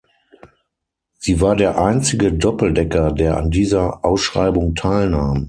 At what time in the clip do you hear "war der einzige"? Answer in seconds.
1.41-2.33